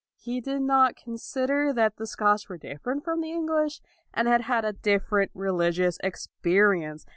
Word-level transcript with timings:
He 0.17 0.41
did 0.41 0.63
not 0.63 0.95
consider 0.95 1.71
that 1.73 1.97
the 1.97 2.07
Scotch 2.07 2.49
were 2.49 2.57
different 2.57 3.03
from 3.03 3.21
the 3.21 3.31
English, 3.31 3.81
and 4.15 4.27
had 4.27 4.41
had 4.41 4.65
a 4.65 4.73
different 4.73 5.29
religious 5.35 5.99
experience. 6.03 7.05